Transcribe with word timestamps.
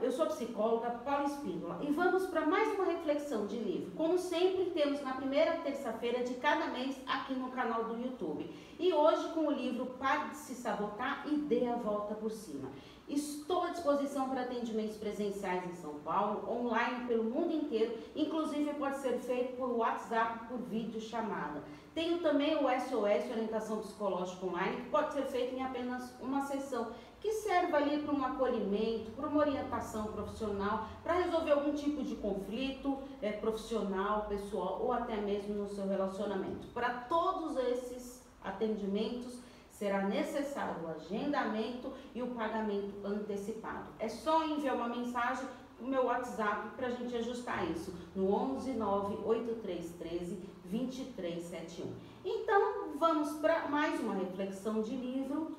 eu 0.00 0.12
sou 0.12 0.26
a 0.26 0.28
psicóloga 0.28 0.90
Paula 1.04 1.24
Espíndola 1.24 1.80
e 1.82 1.90
vamos 1.90 2.26
para 2.26 2.46
mais 2.46 2.72
uma 2.74 2.84
reflexão 2.84 3.46
de 3.46 3.56
livro. 3.56 3.90
Como 3.96 4.16
sempre, 4.16 4.66
temos 4.66 5.02
na 5.02 5.14
primeira 5.14 5.56
terça-feira 5.58 6.22
de 6.22 6.34
cada 6.34 6.66
mês 6.68 6.96
aqui 7.06 7.34
no 7.34 7.50
canal 7.50 7.84
do 7.84 8.00
YouTube. 8.00 8.48
E 8.78 8.92
hoje 8.92 9.28
com 9.30 9.48
o 9.48 9.50
livro 9.50 9.86
Pare 9.98 10.30
de 10.30 10.36
se 10.36 10.54
sabotar 10.54 11.26
e 11.26 11.36
dê 11.36 11.66
a 11.66 11.74
volta 11.74 12.14
por 12.14 12.30
cima. 12.30 12.70
Estou 13.08 13.62
à 13.62 13.70
disposição 13.70 14.28
para 14.28 14.42
atendimentos 14.42 14.98
presenciais 14.98 15.64
em 15.64 15.74
São 15.74 15.94
Paulo, 16.00 16.48
online 16.48 17.06
pelo 17.06 17.24
mundo 17.24 17.54
inteiro, 17.54 17.96
inclusive 18.14 18.74
pode 18.74 18.98
ser 18.98 19.18
feito 19.18 19.56
por 19.56 19.70
WhatsApp, 19.70 20.46
por 20.46 20.58
vídeo 20.58 21.00
chamada. 21.00 21.64
Tenho 21.94 22.18
também 22.18 22.54
o 22.54 22.68
SOS, 22.68 23.30
Orientação 23.30 23.78
Psicológica 23.78 24.46
Online, 24.46 24.76
que 24.82 24.90
pode 24.90 25.14
ser 25.14 25.22
feito 25.22 25.54
em 25.54 25.64
apenas 25.64 26.14
uma 26.20 26.42
sessão 26.42 26.92
que 27.20 27.32
serve 27.32 27.74
ali 27.74 28.02
para 28.02 28.14
um 28.14 28.24
acolhimento, 28.24 29.10
para 29.12 29.26
uma 29.26 29.40
orientação 29.40 30.06
profissional, 30.12 30.88
para 31.02 31.14
resolver 31.14 31.52
algum 31.52 31.74
tipo 31.74 32.02
de 32.02 32.14
conflito 32.16 32.98
é, 33.20 33.32
profissional, 33.32 34.26
pessoal 34.28 34.80
ou 34.82 34.92
até 34.92 35.16
mesmo 35.16 35.54
no 35.54 35.68
seu 35.68 35.86
relacionamento. 35.86 36.68
Para 36.68 36.90
todos 36.90 37.56
esses 37.56 38.22
atendimentos 38.42 39.40
será 39.70 40.02
necessário 40.02 40.84
o 40.84 40.88
agendamento 40.88 41.92
e 42.14 42.22
o 42.22 42.28
pagamento 42.28 42.94
antecipado. 43.04 43.88
É 43.98 44.08
só 44.08 44.44
enviar 44.44 44.74
uma 44.74 44.88
mensagem 44.88 45.46
no 45.80 45.88
meu 45.88 46.06
WhatsApp 46.06 46.70
para 46.76 46.88
a 46.88 46.90
gente 46.90 47.14
ajustar 47.16 47.70
isso 47.70 47.94
no 48.14 48.32
11 48.32 48.72
98313 48.72 50.38
2371. 50.64 51.92
Então, 52.24 52.88
vamos 52.96 53.34
para 53.34 53.68
mais 53.68 54.00
uma 54.00 54.14
reflexão 54.14 54.82
de 54.82 54.94
livro 54.96 55.56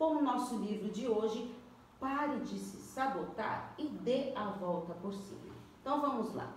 com 0.00 0.16
o 0.16 0.22
nosso 0.22 0.56
livro 0.56 0.90
de 0.90 1.06
hoje, 1.06 1.54
Pare 2.00 2.40
de 2.40 2.58
se 2.58 2.78
sabotar 2.78 3.74
e 3.76 3.84
dê 3.84 4.32
a 4.34 4.46
volta 4.46 4.94
por 4.94 5.12
cima. 5.12 5.54
Então 5.82 6.00
vamos 6.00 6.34
lá. 6.34 6.50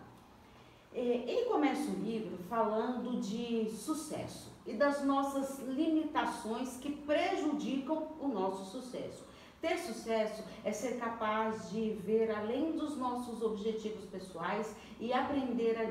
É, 0.93 1.01
ele 1.01 1.49
começa 1.49 1.91
o 1.91 1.95
livro 1.95 2.37
falando 2.47 3.19
de 3.19 3.69
sucesso 3.69 4.53
e 4.65 4.73
das 4.73 5.03
nossas 5.03 5.59
limitações 5.67 6.77
que 6.77 6.95
prejudicam 6.95 8.07
o 8.21 8.29
nosso 8.29 8.71
sucesso. 8.71 9.25
Ter 9.63 9.77
sucesso 9.77 10.43
é 10.65 10.73
ser 10.73 10.99
capaz 10.99 11.69
de 11.69 11.91
ver 11.91 12.29
além 12.29 12.73
dos 12.73 12.97
nossos 12.97 13.41
objetivos 13.41 14.03
pessoais 14.03 14.75
e 14.99 15.13
aprender 15.13 15.77
a 15.77 15.83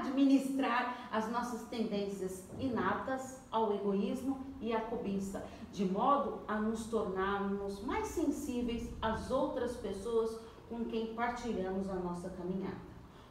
administrar, 0.00 1.08
as 1.12 1.30
nossas 1.30 1.62
tendências 1.68 2.44
inatas 2.58 3.40
ao 3.52 3.72
egoísmo 3.72 4.44
e 4.60 4.74
à 4.74 4.80
cobiça, 4.80 5.46
de 5.70 5.84
modo 5.84 6.40
a 6.48 6.58
nos 6.58 6.86
tornarmos 6.86 7.80
mais 7.84 8.08
sensíveis 8.08 8.90
às 9.00 9.30
outras 9.30 9.76
pessoas 9.76 10.36
com 10.68 10.86
quem 10.86 11.14
partilhamos 11.14 11.88
a 11.88 11.94
nossa 11.94 12.28
caminhada. 12.30 12.82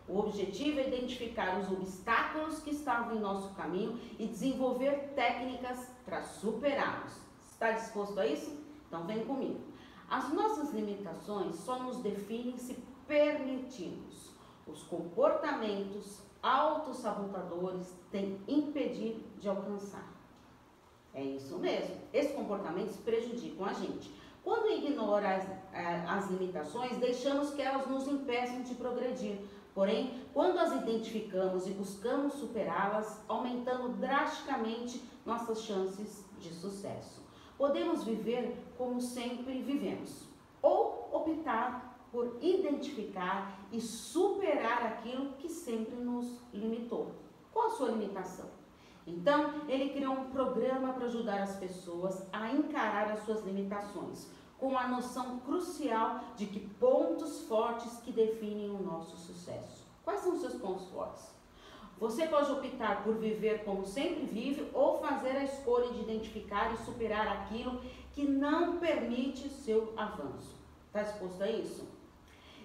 O 0.08 0.18
objetivo 0.18 0.80
é 0.80 0.88
identificar 0.88 1.60
os 1.60 1.70
obstáculos 1.70 2.60
que 2.60 2.70
estavam 2.70 3.18
em 3.18 3.20
nosso 3.20 3.54
caminho 3.54 4.00
e 4.18 4.28
desenvolver 4.28 5.12
técnicas 5.14 5.90
para 6.06 6.24
superá-los. 6.24 7.22
Está 7.52 7.72
disposto 7.72 8.18
a 8.18 8.26
isso? 8.26 8.63
Então 8.94 9.08
vem 9.08 9.26
comigo. 9.26 9.60
As 10.08 10.32
nossas 10.32 10.72
limitações 10.72 11.56
só 11.56 11.80
nos 11.80 11.98
definem 11.98 12.56
se 12.60 12.76
permitimos. 13.08 14.30
Os 14.68 14.84
comportamentos 14.84 16.20
autossabotadores 16.44 17.92
têm 18.12 18.40
impedido 18.48 19.24
de 19.40 19.50
alcançar. 19.50 20.14
É 21.12 21.24
isso 21.24 21.58
mesmo. 21.58 21.96
Esses 22.14 22.36
comportamentos 22.36 22.96
prejudicam 22.98 23.66
a 23.66 23.74
gente. 23.74 24.14
Quando 24.44 24.70
ignora 24.70 25.38
as, 25.38 25.50
eh, 25.74 26.06
as 26.08 26.30
limitações, 26.30 26.96
deixamos 26.98 27.50
que 27.50 27.64
elas 27.64 27.88
nos 27.88 28.08
impeçam 28.08 28.62
de 28.62 28.76
progredir. 28.76 29.40
Porém, 29.74 30.24
quando 30.36 30.60
as 30.60 30.72
identificamos 30.72 31.66
e 31.66 31.72
buscamos 31.72 32.34
superá-las, 32.34 33.24
aumentando 33.28 33.90
drasticamente 33.98 35.02
nossas 35.26 35.64
chances 35.64 36.24
de 36.40 36.54
sucesso 36.54 37.23
podemos 37.58 38.04
viver 38.04 38.58
como 38.78 39.02
sempre 39.02 39.62
vivemos, 39.62 40.28
ou 40.62 41.10
optar 41.12 42.08
por 42.12 42.38
identificar 42.42 43.60
e 43.72 43.82
superar 43.82 44.84
aquilo 44.84 45.34
que 45.34 45.50
sempre 45.50 45.96
nos 45.96 46.40
limitou. 46.54 47.12
Qual 47.52 47.68
a 47.68 47.72
sua 47.72 47.90
limitação? 47.90 48.46
Então, 49.06 49.68
ele 49.68 49.90
criou 49.90 50.14
um 50.14 50.30
programa 50.30 50.94
para 50.94 51.06
ajudar 51.06 51.42
as 51.42 51.56
pessoas 51.58 52.24
a 52.32 52.52
encarar 52.52 53.12
as 53.12 53.24
suas 53.26 53.44
limitações, 53.44 54.28
com 54.58 54.78
a 54.78 54.88
noção 54.88 55.40
crucial 55.40 56.22
de 56.38 56.46
que 56.46 56.60
pontos 56.60 57.42
fortes 57.48 57.98
que 57.98 58.12
definem 58.12 58.70
o 58.70 58.82
nosso 58.82 59.18
sucesso. 59.18 59.84
Quais 60.06 60.22
são 60.22 60.34
os 60.34 60.42
seus 60.42 60.56
pontos 60.56 60.88
fortes? 60.90 61.34
Você 62.04 62.28
pode 62.28 62.52
optar 62.52 63.02
por 63.02 63.16
viver 63.16 63.64
como 63.64 63.86
sempre 63.86 64.26
vive 64.26 64.70
ou 64.74 65.00
fazer 65.00 65.38
a 65.38 65.46
escolha 65.46 65.90
de 65.94 66.02
identificar 66.02 66.74
e 66.74 66.84
superar 66.84 67.26
aquilo 67.30 67.80
que 68.12 68.28
não 68.28 68.78
permite 68.78 69.48
seu 69.48 69.94
avanço. 69.96 70.54
Está 70.88 71.04
disposto 71.04 71.42
a 71.42 71.50
isso? 71.50 71.88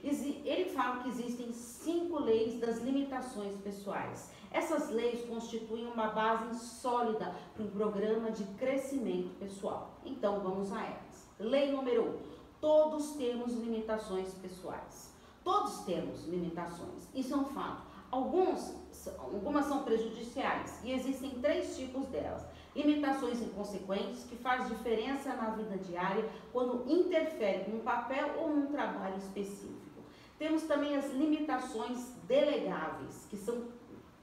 Ele 0.02 0.64
fala 0.70 1.04
que 1.04 1.10
existem 1.10 1.52
cinco 1.52 2.18
leis 2.18 2.58
das 2.58 2.80
limitações 2.80 3.56
pessoais. 3.60 4.32
Essas 4.50 4.90
leis 4.90 5.24
constituem 5.24 5.86
uma 5.86 6.08
base 6.08 6.58
sólida 6.58 7.32
para 7.54 7.62
um 7.62 7.70
programa 7.70 8.32
de 8.32 8.42
crescimento 8.56 9.38
pessoal. 9.38 10.00
Então 10.04 10.40
vamos 10.40 10.72
a 10.72 10.82
elas. 10.82 11.28
Lei 11.38 11.70
número 11.70 12.08
um: 12.08 12.18
todos 12.60 13.12
temos 13.12 13.54
limitações 13.54 14.34
pessoais. 14.34 15.14
Todos 15.44 15.84
temos 15.84 16.26
limitações. 16.26 17.08
Isso 17.14 17.34
é 17.34 17.36
um 17.36 17.44
fato. 17.44 17.87
Alguns 18.10 18.78
algumas 19.18 19.66
são 19.66 19.84
prejudiciais 19.84 20.80
e 20.82 20.92
existem 20.92 21.30
três 21.40 21.76
tipos 21.76 22.06
delas. 22.06 22.42
Limitações 22.74 23.40
inconsequentes, 23.40 24.24
que 24.24 24.36
faz 24.36 24.68
diferença 24.68 25.34
na 25.34 25.50
vida 25.50 25.76
diária 25.78 26.28
quando 26.52 26.90
interfere 26.90 27.70
num 27.70 27.80
papel 27.80 28.34
ou 28.38 28.50
num 28.50 28.66
trabalho 28.66 29.16
específico. 29.16 30.02
Temos 30.38 30.62
também 30.62 30.96
as 30.96 31.12
limitações 31.12 32.12
delegáveis, 32.24 33.26
que 33.28 33.36
são 33.36 33.64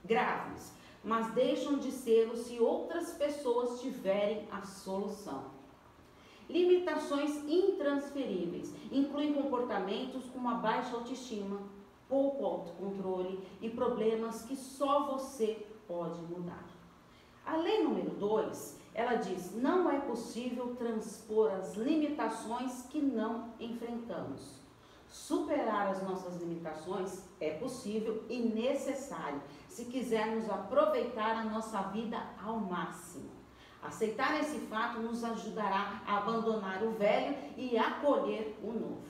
graves, 0.04 0.72
mas 1.04 1.32
deixam 1.32 1.78
de 1.78 1.92
ser 1.92 2.34
se 2.36 2.58
outras 2.58 3.12
pessoas 3.12 3.80
tiverem 3.80 4.48
a 4.50 4.62
solução. 4.62 5.56
Limitações 6.48 7.36
intransferíveis 7.48 8.72
incluem 8.90 9.34
comportamentos 9.34 10.24
com 10.26 10.38
uma 10.38 10.54
baixa 10.54 10.94
autoestima, 10.96 11.60
pouco 12.08 12.44
autocontrole 12.44 13.46
e 13.60 13.70
problemas 13.70 14.42
que 14.42 14.56
só 14.56 15.06
você 15.06 15.66
pode 15.86 16.20
mudar. 16.22 16.64
A 17.44 17.56
lei 17.56 17.82
número 17.82 18.10
2, 18.10 18.80
ela 18.94 19.14
diz: 19.14 19.54
não 19.54 19.90
é 19.90 20.00
possível 20.00 20.74
transpor 20.76 21.52
as 21.52 21.74
limitações 21.74 22.82
que 22.90 23.00
não 23.00 23.52
enfrentamos. 23.60 24.66
Superar 25.08 25.88
as 25.88 26.02
nossas 26.02 26.36
limitações 26.40 27.24
é 27.40 27.50
possível 27.50 28.24
e 28.28 28.38
necessário 28.40 29.40
se 29.68 29.84
quisermos 29.84 30.50
aproveitar 30.50 31.36
a 31.36 31.44
nossa 31.44 31.80
vida 31.82 32.20
ao 32.42 32.58
máximo. 32.58 33.30
Aceitar 33.82 34.40
esse 34.40 34.58
fato 34.66 34.98
nos 34.98 35.22
ajudará 35.22 36.02
a 36.04 36.18
abandonar 36.18 36.82
o 36.82 36.90
velho 36.92 37.36
e 37.56 37.78
acolher 37.78 38.58
o 38.62 38.72
novo. 38.72 39.06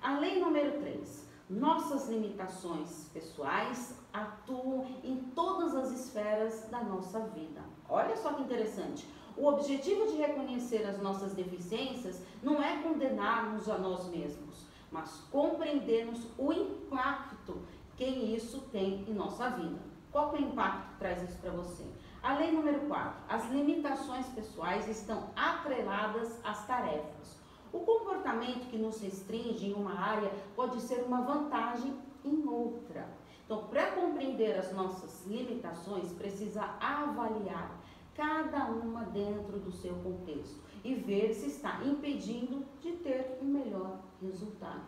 A 0.00 0.18
lei 0.18 0.38
número 0.38 0.78
3. 0.80 1.31
Nossas 1.50 2.08
limitações 2.08 3.10
pessoais 3.12 3.98
atuam 4.12 4.86
em 5.02 5.16
todas 5.34 5.74
as 5.74 5.90
esferas 5.90 6.68
da 6.70 6.82
nossa 6.82 7.20
vida. 7.20 7.62
Olha 7.88 8.16
só 8.16 8.32
que 8.32 8.42
interessante. 8.42 9.06
O 9.36 9.46
objetivo 9.46 10.06
de 10.06 10.16
reconhecer 10.16 10.84
as 10.86 11.00
nossas 11.00 11.34
deficiências 11.34 12.22
não 12.42 12.62
é 12.62 12.82
condenarmos 12.82 13.68
a 13.68 13.78
nós 13.78 14.06
mesmos, 14.08 14.66
mas 14.90 15.10
compreendermos 15.30 16.26
o 16.38 16.52
impacto 16.52 17.62
que 17.96 18.04
isso 18.04 18.60
tem 18.72 19.04
em 19.08 19.14
nossa 19.14 19.48
vida. 19.50 19.80
Qual 20.10 20.34
é 20.36 20.38
o 20.38 20.42
impacto 20.42 20.92
que 20.92 20.98
traz 20.98 21.22
isso 21.22 21.38
para 21.38 21.50
você? 21.50 21.84
A 22.22 22.34
lei 22.34 22.52
número 22.52 22.80
4. 22.86 23.24
As 23.28 23.50
limitações 23.50 24.26
pessoais 24.28 24.86
estão 24.88 25.30
atreladas 25.34 26.38
às 26.44 26.66
tarefas. 26.66 27.41
O 27.72 27.80
comportamento 27.80 28.68
que 28.68 28.76
nos 28.76 29.00
restringe 29.00 29.66
em 29.66 29.72
uma 29.72 29.98
área 29.98 30.30
pode 30.54 30.80
ser 30.80 31.02
uma 31.04 31.22
vantagem 31.22 31.94
em 32.24 32.46
outra. 32.46 33.08
Então, 33.44 33.66
para 33.68 33.92
compreender 33.92 34.58
as 34.58 34.72
nossas 34.72 35.26
limitações, 35.26 36.12
precisa 36.12 36.62
avaliar 36.80 37.80
cada 38.14 38.66
uma 38.66 39.04
dentro 39.04 39.58
do 39.58 39.72
seu 39.72 39.94
contexto 39.96 40.60
e 40.84 40.94
ver 40.94 41.32
se 41.32 41.46
está 41.46 41.82
impedindo 41.84 42.64
de 42.80 42.92
ter 42.92 43.38
um 43.40 43.46
melhor 43.46 44.00
resultado. 44.20 44.84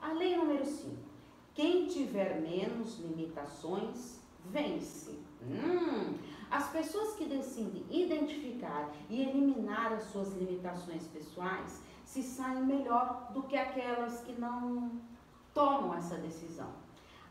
A 0.00 0.12
lei 0.12 0.36
número 0.36 0.64
5. 0.64 0.96
Quem 1.54 1.86
tiver 1.86 2.40
menos 2.40 2.98
limitações, 2.98 4.20
vence. 4.46 5.18
Hum, 5.42 6.14
as 6.50 6.70
pessoas 6.70 7.14
que 7.14 7.24
decidem 7.24 7.84
identificar 7.90 8.90
e 9.08 9.22
eliminar 9.22 9.92
as 9.92 10.04
suas 10.04 10.32
limitações 10.34 11.06
pessoais 11.08 11.81
se 12.12 12.22
saem 12.22 12.62
melhor 12.66 13.30
do 13.32 13.42
que 13.44 13.56
aquelas 13.56 14.20
que 14.20 14.38
não 14.38 15.00
tomam 15.54 15.94
essa 15.94 16.16
decisão. 16.16 16.68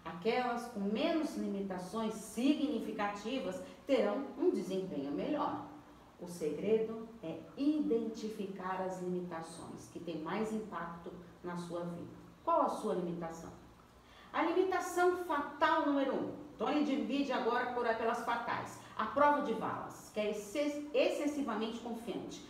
Aquelas 0.04 0.70
com 0.70 0.80
menos 0.80 1.38
limitações 1.38 2.16
significativas 2.16 3.62
terão 3.86 4.26
um 4.40 4.50
desempenho 4.50 5.12
melhor. 5.12 5.68
O 6.20 6.28
segredo 6.28 7.08
é 7.22 7.38
identificar 7.56 8.82
as 8.82 9.00
limitações 9.04 9.88
que 9.94 10.00
têm 10.00 10.24
mais 10.24 10.52
impacto 10.52 11.12
na 11.44 11.56
sua 11.58 11.82
vida. 11.82 12.16
Qual 12.44 12.64
a 12.64 12.70
sua 12.70 12.96
limitação? 12.96 13.52
A 14.34 14.42
limitação 14.42 15.18
fatal 15.26 15.86
número 15.86 16.16
um. 16.16 16.32
Tony 16.58 16.84
divide 16.84 17.32
agora 17.32 17.74
por 17.74 17.86
pelas 17.86 18.26
fatais. 18.26 18.80
A 18.98 19.06
prova 19.06 19.44
de 19.44 19.54
balas, 19.54 20.10
que 20.12 20.20
é 20.20 20.32
excessivamente 20.32 21.80
confiante. 21.82 22.44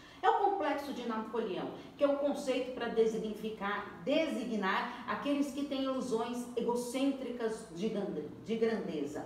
Complexo 0.62 0.94
de 0.94 1.08
Napoleão, 1.08 1.72
que 1.98 2.04
é 2.04 2.08
o 2.08 2.20
conceito 2.20 2.76
para 2.76 2.90
designificar, 2.90 4.00
designar 4.06 5.04
aqueles 5.08 5.52
que 5.52 5.66
têm 5.66 5.86
ilusões 5.86 6.46
egocêntricas 6.56 7.68
de 7.74 8.56
grandeza. 8.58 9.26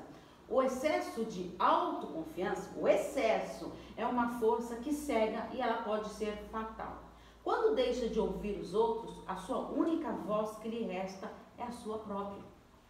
O 0.49 0.61
excesso 0.61 1.25
de 1.25 1.51
autoconfiança, 1.59 2.71
o 2.79 2.87
excesso, 2.87 3.69
é 3.97 4.05
uma 4.05 4.39
força 4.39 4.77
que 4.77 4.93
cega 4.93 5.49
e 5.51 5.59
ela 5.59 5.83
pode 5.83 6.07
ser 6.07 6.37
fatal. 6.53 7.03
Quando 7.43 7.75
deixa 7.75 8.07
de 8.07 8.17
ouvir 8.17 8.57
os 8.57 8.73
outros, 8.73 9.21
a 9.27 9.35
sua 9.35 9.59
única 9.71 10.13
voz 10.13 10.57
que 10.59 10.69
lhe 10.69 10.83
resta 10.83 11.29
é 11.57 11.63
a 11.63 11.71
sua 11.71 11.97
própria. 11.97 12.43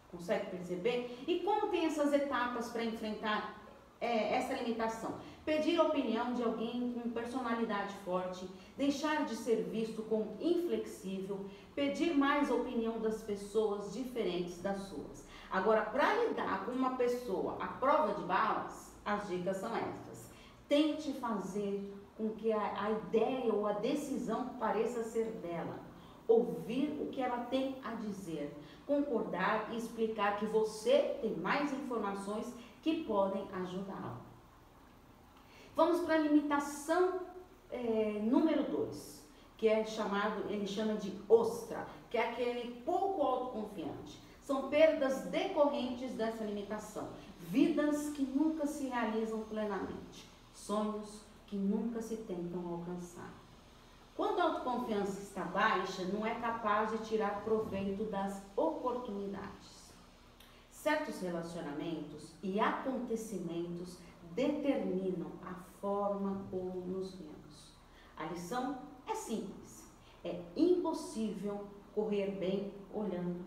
Consegue 0.08 0.50
perceber? 0.50 1.24
E 1.26 1.40
como 1.40 1.66
tem 1.66 1.86
essas 1.86 2.12
etapas 2.12 2.68
para 2.68 2.84
enfrentar 2.84 3.55
é, 4.00 4.34
essa 4.34 4.54
limitação? 4.54 5.14
Pedir 5.44 5.78
a 5.78 5.84
opinião 5.84 6.34
de 6.34 6.42
alguém 6.42 6.92
com 6.92 7.10
personalidade 7.10 7.94
forte, 8.04 8.48
deixar 8.76 9.24
de 9.24 9.36
ser 9.36 9.62
visto 9.70 10.02
como 10.02 10.36
inflexível, 10.40 11.46
pedir 11.74 12.16
mais 12.16 12.50
opinião 12.50 12.98
das 13.00 13.22
pessoas 13.22 13.92
diferentes 13.92 14.60
das 14.60 14.80
suas. 14.82 15.24
Agora, 15.50 15.82
para 15.82 16.24
lidar 16.24 16.64
com 16.64 16.72
uma 16.72 16.96
pessoa 16.96 17.56
à 17.60 17.68
prova 17.68 18.14
de 18.14 18.22
balas, 18.24 18.94
as 19.04 19.28
dicas 19.28 19.58
são 19.58 19.74
estas. 19.76 20.30
Tente 20.68 21.12
fazer 21.14 21.94
com 22.16 22.30
que 22.30 22.52
a, 22.52 22.84
a 22.84 22.90
ideia 22.90 23.52
ou 23.52 23.66
a 23.66 23.72
decisão 23.72 24.48
pareça 24.58 25.04
ser 25.04 25.26
dela. 25.42 25.78
Ouvir 26.26 26.98
o 27.00 27.06
que 27.06 27.22
ela 27.22 27.44
tem 27.44 27.76
a 27.84 27.94
dizer. 27.94 28.52
Concordar 28.84 29.68
e 29.72 29.76
explicar 29.76 30.38
que 30.38 30.46
você 30.46 31.18
tem 31.20 31.36
mais 31.36 31.72
informações 31.72 32.52
que 32.86 33.02
podem 33.02 33.44
ajudá-la. 33.52 34.20
Vamos 35.74 36.02
para 36.02 36.14
a 36.14 36.18
limitação 36.18 37.22
é, 37.68 38.20
número 38.22 38.62
2, 38.62 39.26
que 39.56 39.66
é 39.66 39.84
chamado, 39.84 40.48
ele 40.48 40.68
chama 40.68 40.94
de 40.94 41.12
ostra, 41.28 41.84
que 42.08 42.16
é 42.16 42.30
aquele 42.30 42.80
pouco 42.82 43.20
autoconfiante. 43.22 44.22
São 44.40 44.68
perdas 44.68 45.22
decorrentes 45.22 46.12
dessa 46.12 46.44
limitação, 46.44 47.08
vidas 47.40 48.10
que 48.10 48.22
nunca 48.22 48.68
se 48.68 48.86
realizam 48.86 49.40
plenamente, 49.40 50.30
sonhos 50.54 51.22
que 51.48 51.56
nunca 51.56 52.00
se 52.00 52.18
tentam 52.18 52.64
alcançar. 52.68 53.34
Quando 54.14 54.38
a 54.38 54.44
autoconfiança 54.44 55.20
está 55.22 55.42
baixa, 55.42 56.04
não 56.04 56.24
é 56.24 56.36
capaz 56.36 56.92
de 56.92 56.98
tirar 56.98 57.42
proveito 57.42 58.04
das 58.04 58.40
oportunidades. 58.54 59.85
Certos 60.86 61.20
relacionamentos 61.20 62.32
e 62.40 62.60
acontecimentos 62.60 63.98
determinam 64.36 65.32
a 65.42 65.52
forma 65.80 66.46
como 66.48 66.80
nos 66.86 67.12
vemos. 67.16 67.74
A 68.16 68.26
lição 68.26 68.78
é 69.04 69.12
simples. 69.12 69.90
É 70.22 70.40
impossível 70.54 71.66
correr 71.92 72.38
bem 72.38 72.72
olhando 72.94 73.44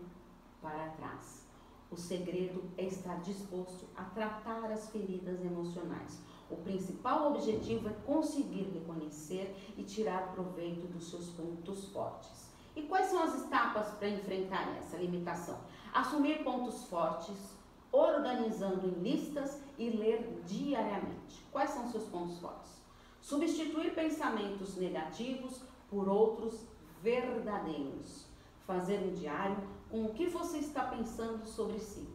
para 0.60 0.90
trás. 0.90 1.46
O 1.90 1.96
segredo 1.96 2.62
é 2.76 2.84
estar 2.84 3.18
disposto 3.22 3.86
a 3.96 4.04
tratar 4.04 4.70
as 4.70 4.90
feridas 4.90 5.42
emocionais. 5.42 6.20
O 6.50 6.56
principal 6.56 7.30
objetivo 7.30 7.88
é 7.88 7.92
conseguir 8.04 8.70
reconhecer 8.74 9.56
e 9.78 9.82
tirar 9.82 10.32
proveito 10.32 10.86
dos 10.88 11.08
seus 11.08 11.30
pontos 11.30 11.88
fortes. 11.88 12.50
E 12.76 12.82
quais 12.82 13.06
são 13.06 13.22
as 13.22 13.46
etapas 13.46 13.94
para 13.94 14.10
enfrentar 14.10 14.76
essa 14.76 14.98
limitação? 14.98 15.58
Assumir 15.92 16.44
pontos 16.44 16.84
fortes, 16.84 17.56
organizando 17.90 18.86
em 18.86 19.02
listas 19.02 19.60
e 19.76 19.90
ler 19.90 20.42
diariamente. 20.46 21.44
Quais 21.50 21.70
são 21.70 21.90
seus 21.90 22.04
pontos 22.04 22.38
fortes? 22.38 22.80
Substituir 23.20 23.94
pensamentos 23.94 24.76
negativos 24.76 25.62
por 25.88 26.08
outros 26.08 26.64
verdadeiros. 27.02 28.26
Fazer 28.66 28.98
um 29.00 29.12
diário 29.14 29.56
com 29.90 30.04
o 30.04 30.14
que 30.14 30.26
você 30.26 30.58
está 30.58 30.84
pensando 30.84 31.44
sobre 31.44 31.80
si. 31.80 32.08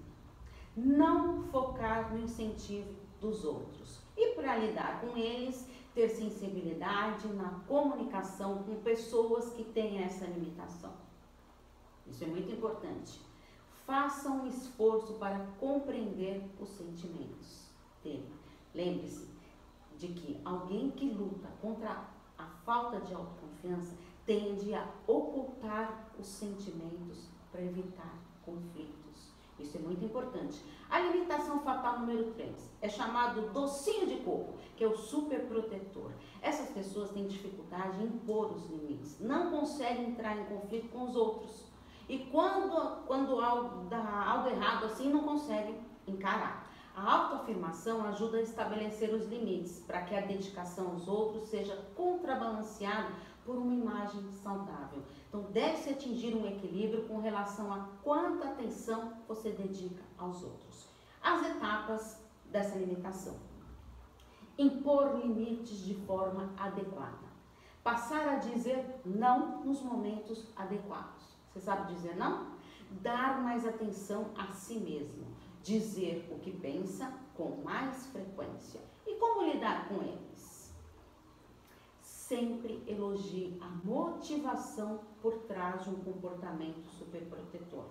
Não 0.76 1.44
focar 1.44 2.14
no 2.14 2.24
incentivo 2.24 2.94
dos 3.20 3.44
outros. 3.44 4.00
E 4.16 4.36
para 4.36 4.58
lidar 4.58 5.02
com 5.02 5.18
eles, 5.18 5.68
ter 5.94 6.10
sensibilidade 6.10 7.28
na 7.30 7.62
comunicação 7.68 8.64
com 8.64 8.76
pessoas 8.76 9.52
que 9.52 9.64
têm 9.64 10.04
essa 10.04 10.26
limitação. 10.26 10.94
Isso 12.08 12.24
é 12.24 12.28
muito 12.28 12.52
importante. 12.52 13.20
Faça 13.86 14.30
um 14.30 14.48
esforço 14.48 15.14
para 15.14 15.46
compreender 15.60 16.44
os 16.60 16.70
sentimentos. 16.70 17.70
Lembre-se 18.74 19.28
de 19.98 20.08
que 20.08 20.42
alguém 20.44 20.92
que 20.92 21.10
luta 21.10 21.48
contra 21.62 22.04
a 22.38 22.46
falta 22.66 23.00
de 23.02 23.14
autoconfiança 23.14 23.96
tende 24.26 24.74
a 24.74 24.88
ocultar 25.08 26.12
os 26.20 26.28
sentimentos 26.28 27.30
para 27.52 27.62
evitar 27.62 28.18
conflitos. 28.44 29.34
Isso 29.60 29.78
é 29.78 29.80
muito 29.80 30.04
importante. 30.04 30.62
A 30.90 31.00
limitação 31.00 31.62
fatal 31.62 32.00
número 32.00 32.32
3 32.34 32.54
é 32.82 32.90
chamado 32.90 33.54
docinho 33.54 34.08
de 34.08 34.18
coco, 34.18 34.56
que 34.76 34.84
é 34.84 34.88
o 34.88 34.98
super 34.98 35.46
protetor. 35.48 36.12
Essas 36.42 36.70
pessoas 36.70 37.12
têm 37.12 37.28
dificuldade 37.28 38.02
em 38.02 38.08
impor 38.08 38.52
os 38.52 38.70
limites, 38.70 39.20
não 39.20 39.52
conseguem 39.52 40.10
entrar 40.10 40.38
em 40.38 40.46
conflito 40.46 40.90
com 40.90 41.04
os 41.04 41.16
outros. 41.16 41.75
E 42.08 42.20
quando, 42.32 43.04
quando 43.06 43.40
algo 43.40 43.86
dá 43.90 44.24
algo 44.28 44.50
errado 44.50 44.86
assim, 44.86 45.10
não 45.10 45.24
conseguem 45.24 45.80
encarar. 46.08 46.66
A 46.96 47.14
autoafirmação 47.14 48.06
ajuda 48.06 48.38
a 48.38 48.42
estabelecer 48.42 49.14
os 49.14 49.28
limites 49.28 49.80
para 49.80 50.04
que 50.04 50.16
a 50.16 50.22
dedicação 50.22 50.92
aos 50.92 51.08
outros 51.08 51.50
seja 51.50 51.76
contrabalanceada 51.96 53.10
por 53.44 53.58
uma 53.58 53.74
imagem 53.74 54.32
saudável. 54.32 55.04
Então, 55.28 55.44
deve-se 55.52 55.90
atingir 55.90 56.34
um 56.34 56.46
equilíbrio 56.46 57.06
com 57.06 57.20
relação 57.20 57.74
a 57.74 57.90
quanta 58.02 58.48
atenção 58.48 59.14
você 59.28 59.52
dedica 59.52 60.02
aos 60.18 60.42
outros. 60.42 60.88
As 61.22 61.46
etapas 61.46 62.24
dessa 62.46 62.78
limitação: 62.78 63.36
impor 64.58 65.20
limites 65.20 65.80
de 65.80 65.96
forma 66.06 66.54
adequada, 66.58 67.28
passar 67.84 68.30
a 68.30 68.36
dizer 68.36 69.02
não 69.04 69.66
nos 69.66 69.82
momentos 69.82 70.48
adequados. 70.56 71.25
Você 71.56 71.62
sabe 71.62 71.94
dizer 71.94 72.18
não? 72.18 72.48
Dar 73.02 73.42
mais 73.42 73.66
atenção 73.66 74.32
a 74.38 74.52
si 74.52 74.78
mesmo, 74.78 75.26
dizer 75.64 76.28
o 76.30 76.38
que 76.40 76.52
pensa 76.52 77.14
com 77.34 77.62
mais 77.64 78.08
frequência. 78.08 78.82
E 79.08 79.16
como 79.16 79.50
lidar 79.50 79.88
com 79.88 80.04
eles? 80.04 80.76
Sempre 82.02 82.84
elogie 82.86 83.58
a 83.62 83.70
motivação 83.88 85.00
por 85.22 85.44
trás 85.44 85.86
de 85.86 85.92
um 85.92 85.96
comportamento 85.96 86.90
superprotetor. 86.90 87.86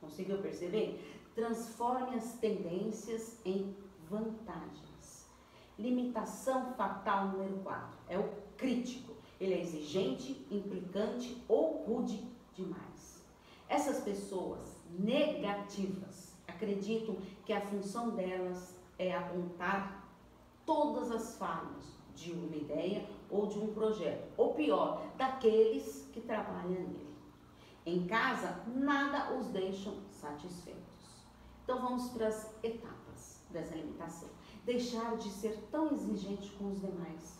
Conseguiu 0.00 0.38
perceber? 0.38 1.22
Transforme 1.36 2.16
as 2.16 2.32
tendências 2.40 3.38
em 3.44 3.72
vantagens. 4.08 5.30
Limitação 5.78 6.74
fatal 6.74 7.28
número 7.28 7.58
4 7.58 7.98
é 8.08 8.18
o 8.18 8.28
crítico. 8.56 9.14
Ele 9.40 9.54
é 9.54 9.60
exigente, 9.60 10.44
implicante 10.50 11.40
ou 11.46 11.84
rude 11.84 12.28
demais. 12.54 13.24
Essas 13.68 14.02
pessoas 14.02 14.80
negativas 14.90 16.34
acreditam 16.46 17.16
que 17.44 17.52
a 17.52 17.60
função 17.60 18.10
delas 18.10 18.76
é 18.98 19.14
apontar 19.14 20.08
todas 20.66 21.10
as 21.10 21.36
falhas 21.36 21.98
de 22.14 22.32
uma 22.32 22.56
ideia 22.56 23.08
ou 23.30 23.46
de 23.46 23.58
um 23.58 23.72
projeto, 23.72 24.32
ou 24.36 24.54
pior, 24.54 25.06
daqueles 25.16 26.08
que 26.12 26.20
trabalham 26.20 26.88
nele. 26.88 27.16
Em 27.86 28.06
casa, 28.06 28.62
nada 28.66 29.32
os 29.34 29.46
deixam 29.48 29.94
satisfeitos. 30.10 30.80
Então 31.64 31.80
vamos 31.80 32.10
para 32.10 32.26
as 32.26 32.52
etapas 32.62 33.40
dessa 33.50 33.74
limitação. 33.74 34.28
Deixar 34.64 35.16
de 35.16 35.30
ser 35.30 35.56
tão 35.70 35.92
exigente 35.92 36.50
com 36.52 36.72
os 36.72 36.80
demais. 36.80 37.38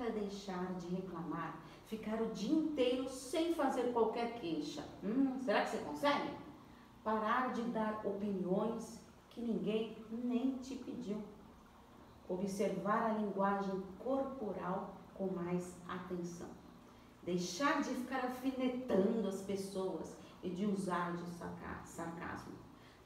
Para 0.00 0.12
deixar 0.12 0.78
de 0.78 0.94
reclamar 0.94 1.60
ficar 1.84 2.22
o 2.22 2.30
dia 2.30 2.54
inteiro 2.54 3.06
sem 3.06 3.54
fazer 3.54 3.92
qualquer 3.92 4.40
queixa. 4.40 4.82
Hum, 5.04 5.38
será 5.42 5.62
que 5.62 5.72
você 5.72 5.78
consegue? 5.84 6.30
Parar 7.04 7.52
de 7.52 7.60
dar 7.64 8.00
opiniões 8.06 8.98
que 9.28 9.42
ninguém 9.42 9.94
nem 10.10 10.56
te 10.56 10.76
pediu. 10.76 11.22
Observar 12.26 13.10
a 13.10 13.18
linguagem 13.18 13.82
corporal 13.98 14.94
com 15.12 15.26
mais 15.26 15.76
atenção. 15.86 16.48
Deixar 17.22 17.82
de 17.82 17.90
ficar 17.90 18.24
alfinetando 18.24 19.28
as 19.28 19.42
pessoas 19.42 20.16
e 20.42 20.48
de 20.48 20.64
usar 20.64 21.14
de 21.14 21.24
sarcasmo. 21.84 22.54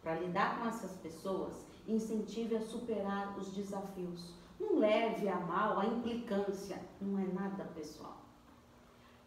Para 0.01 0.21
lidar 0.21 0.61
com 0.61 0.69
essas 0.69 0.93
pessoas, 0.99 1.67
incentive 1.89 2.55
a 2.55 2.61
superar 2.61 3.37
os 3.37 3.53
desafios. 3.53 4.44
Não 4.59 4.79
leve 4.79 5.29
a 5.29 5.39
mal 5.41 5.79
a 5.79 5.87
implicância, 5.87 6.81
não 7.01 7.19
é 7.19 7.27
nada 7.27 7.65
pessoal. 7.75 8.23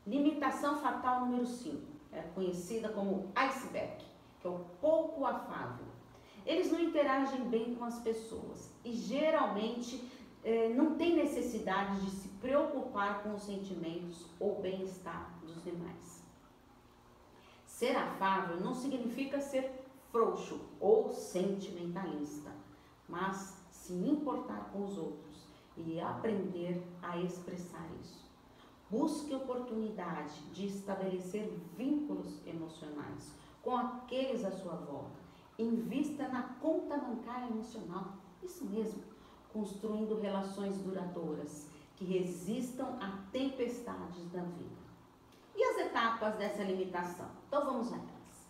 Limitação 0.06 0.80
fatal 0.80 1.26
número 1.26 1.46
5, 1.46 1.82
é 2.12 2.22
conhecida 2.34 2.90
como 2.90 3.32
iceberg, 3.36 4.06
que 4.40 4.48
é 4.48 4.50
o 4.50 4.60
pouco 4.80 5.26
afável. 5.26 5.86
Eles 6.46 6.72
não 6.72 6.80
interagem 6.80 7.44
bem 7.50 7.76
com 7.76 7.84
as 7.84 8.00
pessoas 8.00 8.74
e 8.86 8.94
geralmente 8.94 10.02
eh, 10.46 10.70
não 10.70 10.96
têm 10.96 11.16
necessidade 11.16 12.00
de 12.00 12.10
se 12.10 12.30
preocupar 12.40 13.22
com 13.22 13.34
os 13.34 13.42
sentimentos 13.42 14.26
ou 14.40 14.62
bem-estar 14.62 15.38
dos 15.42 15.62
demais. 15.62 16.24
Ser 17.66 17.98
afável 17.98 18.62
não 18.62 18.74
significa 18.74 19.42
ser 19.42 19.70
frouxo 20.10 20.62
ou 20.80 21.12
sentimentalista, 21.12 22.50
mas 23.10 23.57
se 23.88 23.94
importar 23.94 24.70
com 24.74 24.84
os 24.84 24.98
outros 24.98 25.48
e 25.78 26.00
aprender 26.00 26.84
a 27.02 27.18
expressar 27.20 27.88
isso. 28.02 28.28
Busque 28.90 29.34
oportunidade 29.34 30.34
de 30.52 30.68
estabelecer 30.68 31.50
vínculos 31.78 32.46
emocionais 32.46 33.34
com 33.62 33.78
aqueles 33.78 34.44
à 34.44 34.52
sua 34.52 34.76
volta. 34.76 35.18
Invista 35.58 36.28
na 36.28 36.44
conta 36.62 36.98
bancária 36.98 37.50
emocional. 37.50 38.18
Isso 38.44 38.66
mesmo, 38.66 39.04
construindo 39.54 40.20
relações 40.20 40.78
duradouras 40.80 41.70
que 41.96 42.06
resistam 42.06 42.98
a 43.02 43.24
tempestades 43.32 44.30
da 44.32 44.42
vida. 44.42 44.78
E 45.56 45.64
as 45.64 45.78
etapas 45.88 46.36
dessa 46.36 46.64
limitação? 46.64 47.30
Então 47.48 47.66
vamos 47.66 47.92
a 47.92 47.96
elas. 47.96 48.48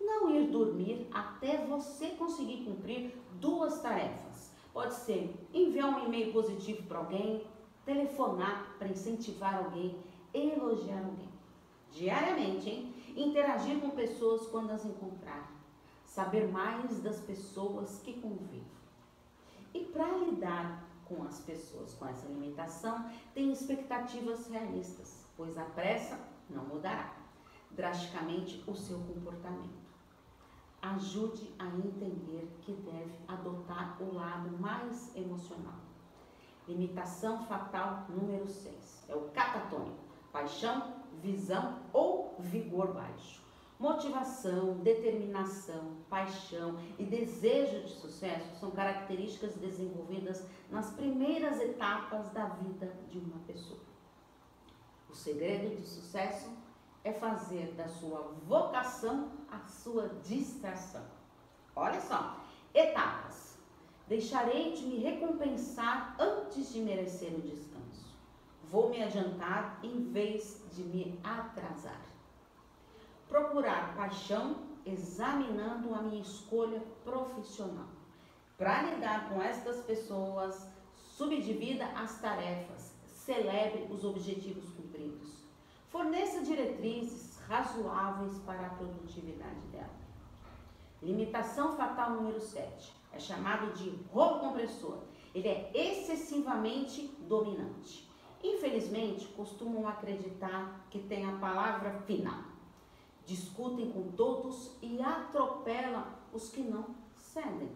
Não 0.00 0.30
ir 0.30 0.50
dormir 0.50 1.08
até 1.12 1.64
você 1.66 2.10
conseguir 2.10 2.64
cumprir 2.64 3.16
duas 3.40 3.80
tarefas. 3.80 4.25
Enviar 5.54 5.88
um 5.88 6.06
e-mail 6.06 6.32
positivo 6.32 6.82
para 6.84 6.98
alguém, 6.98 7.46
telefonar 7.84 8.74
para 8.78 8.88
incentivar 8.88 9.64
alguém, 9.64 9.96
elogiar 10.34 10.98
alguém. 10.98 11.28
Diariamente, 11.92 12.68
hein? 12.68 12.94
Interagir 13.16 13.80
com 13.80 13.90
pessoas 13.90 14.46
quando 14.48 14.70
as 14.70 14.84
encontrar. 14.84 15.50
Saber 16.04 16.48
mais 16.48 17.00
das 17.00 17.20
pessoas 17.20 18.00
que 18.00 18.20
convivem. 18.20 18.64
E 19.72 19.84
para 19.84 20.08
lidar 20.18 20.84
com 21.04 21.22
as 21.22 21.40
pessoas 21.40 21.94
com 21.94 22.06
essa 22.06 22.26
limitação, 22.26 23.08
tem 23.32 23.52
expectativas 23.52 24.48
realistas, 24.48 25.24
pois 25.36 25.56
a 25.56 25.64
pressa 25.64 26.18
não 26.50 26.64
mudará 26.64 27.14
drasticamente 27.70 28.62
o 28.66 28.74
seu 28.74 28.98
comportamento. 28.98 29.85
Ajude 30.94 31.52
a 31.58 31.66
entender 31.66 32.48
que 32.60 32.72
deve 32.72 33.18
adotar 33.26 34.00
o 34.00 34.14
lado 34.14 34.56
mais 34.56 35.14
emocional. 35.16 35.80
Limitação 36.68 37.44
fatal 37.46 38.06
número 38.08 38.46
6 38.46 39.04
é 39.08 39.16
o 39.16 39.22
catatônico: 39.30 39.98
paixão, 40.30 40.94
visão 41.20 41.80
ou 41.92 42.36
vigor 42.38 42.94
baixo. 42.94 43.42
Motivação, 43.80 44.74
determinação, 44.78 45.96
paixão 46.08 46.78
e 46.98 47.04
desejo 47.04 47.82
de 47.82 47.90
sucesso 47.90 48.58
são 48.60 48.70
características 48.70 49.56
desenvolvidas 49.56 50.46
nas 50.70 50.92
primeiras 50.92 51.60
etapas 51.60 52.30
da 52.30 52.46
vida 52.46 52.96
de 53.10 53.18
uma 53.18 53.40
pessoa. 53.40 53.80
O 55.10 55.14
segredo 55.14 55.74
do 55.74 55.84
sucesso 55.84 56.48
é 57.06 57.12
fazer 57.12 57.72
da 57.76 57.86
sua 57.86 58.34
vocação 58.48 59.30
a 59.48 59.60
sua 59.60 60.08
distração. 60.24 61.04
Olha 61.76 62.00
só, 62.00 62.36
etapas. 62.74 63.56
Deixarei 64.08 64.72
de 64.74 64.86
me 64.86 64.98
recompensar 64.98 66.16
antes 66.18 66.72
de 66.72 66.80
merecer 66.80 67.32
o 67.32 67.40
descanso. 67.40 68.16
Vou 68.64 68.90
me 68.90 69.02
adiantar 69.02 69.78
em 69.84 70.10
vez 70.10 70.60
de 70.72 70.82
me 70.82 71.20
atrasar. 71.22 72.02
Procurar 73.28 73.94
paixão 73.94 74.56
examinando 74.84 75.94
a 75.94 76.02
minha 76.02 76.22
escolha 76.22 76.82
profissional. 77.04 77.88
Para 78.58 78.82
lidar 78.82 79.28
com 79.28 79.40
estas 79.40 79.84
pessoas, 79.84 80.68
subdivida 80.94 81.86
as 81.86 82.20
tarefas, 82.20 82.92
celebre 83.04 83.86
os 83.90 84.04
objetivos 84.04 84.70
cumpridos. 84.70 85.35
Forneça 85.96 86.42
diretrizes 86.42 87.38
razoáveis 87.48 88.38
para 88.40 88.66
a 88.66 88.68
produtividade 88.68 89.60
dela. 89.72 89.96
Limitação 91.02 91.74
fatal 91.74 92.10
número 92.10 92.38
7 92.38 92.92
é 93.14 93.18
chamado 93.18 93.72
de 93.72 93.88
rolo 94.12 94.40
compressor. 94.40 94.98
Ele 95.34 95.48
é 95.48 95.70
excessivamente 95.74 97.06
dominante. 97.20 98.06
Infelizmente, 98.44 99.26
costumam 99.28 99.88
acreditar 99.88 100.86
que 100.90 100.98
tem 100.98 101.24
a 101.24 101.38
palavra 101.38 101.90
final. 102.00 102.42
Discutem 103.24 103.90
com 103.90 104.10
todos 104.10 104.72
e 104.82 105.00
atropelam 105.00 106.04
os 106.30 106.50
que 106.50 106.60
não 106.60 106.94
cedem. 107.16 107.70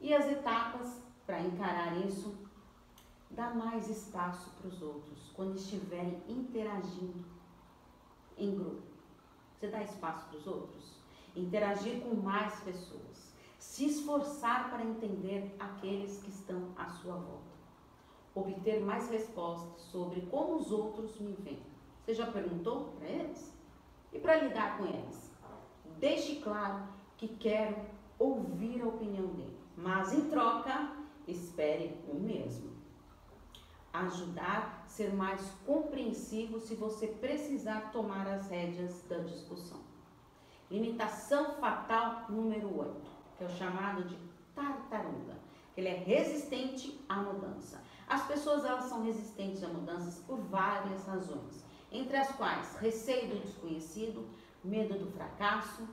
E 0.00 0.12
as 0.12 0.28
etapas 0.28 1.00
para 1.24 1.40
encarar 1.40 2.04
isso 2.04 2.34
dá 3.30 3.50
mais 3.50 3.88
espaço 3.88 4.50
para 4.50 4.68
os 4.68 4.82
outros 4.82 5.30
quando 5.34 5.56
estiverem 5.56 6.22
interagindo 6.28 7.24
em 8.36 8.54
grupo. 8.54 8.82
Você 9.54 9.68
dá 9.68 9.82
espaço 9.82 10.28
para 10.28 10.38
os 10.38 10.46
outros? 10.46 10.96
Interagir 11.34 12.00
com 12.00 12.14
mais 12.14 12.60
pessoas. 12.60 13.34
Se 13.58 13.86
esforçar 13.86 14.70
para 14.70 14.84
entender 14.84 15.54
aqueles 15.58 16.22
que 16.22 16.30
estão 16.30 16.68
à 16.76 16.88
sua 16.88 17.14
volta. 17.14 17.58
Obter 18.34 18.80
mais 18.80 19.10
respostas 19.10 19.82
sobre 19.82 20.20
como 20.22 20.56
os 20.56 20.70
outros 20.70 21.18
me 21.18 21.32
veem. 21.32 21.62
Você 22.04 22.14
já 22.14 22.30
perguntou 22.30 22.92
para 22.98 23.08
eles? 23.08 23.52
E 24.12 24.18
para 24.18 24.36
lidar 24.36 24.78
com 24.78 24.86
eles? 24.86 25.32
Deixe 25.98 26.36
claro 26.36 26.84
que 27.16 27.28
quero 27.28 27.76
ouvir 28.18 28.80
a 28.80 28.86
opinião 28.86 29.26
dele, 29.26 29.58
mas 29.76 30.12
em 30.12 30.28
troca, 30.30 30.92
espere 31.26 31.96
o 32.08 32.14
mesmo 32.14 32.77
ajudar, 33.92 34.84
ser 34.86 35.14
mais 35.14 35.40
compreensivo 35.64 36.60
se 36.60 36.74
você 36.74 37.06
precisar 37.06 37.90
tomar 37.92 38.26
as 38.26 38.48
rédeas 38.48 39.02
da 39.08 39.18
discussão. 39.18 39.80
Limitação 40.70 41.54
fatal 41.54 42.26
número 42.28 42.78
8, 42.78 43.00
que 43.36 43.44
é 43.44 43.46
o 43.46 43.50
chamado 43.50 44.04
de 44.04 44.16
tartaruga, 44.54 45.38
ele 45.76 45.88
é 45.88 45.94
resistente 45.94 47.00
à 47.08 47.16
mudança. 47.16 47.82
As 48.06 48.26
pessoas 48.26 48.64
elas 48.64 48.84
são 48.84 49.04
resistentes 49.04 49.62
a 49.62 49.68
mudanças 49.68 50.18
por 50.26 50.38
várias 50.38 51.06
razões, 51.06 51.64
entre 51.90 52.16
as 52.16 52.32
quais 52.32 52.76
receio 52.76 53.28
do 53.28 53.40
desconhecido, 53.40 54.28
medo 54.62 54.98
do 54.98 55.10
fracasso, 55.12 55.88